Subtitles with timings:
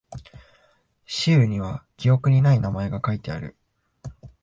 [1.05, 3.55] シールには記憶にない名前が書いてある。